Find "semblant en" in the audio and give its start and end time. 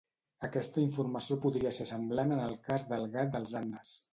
1.91-2.43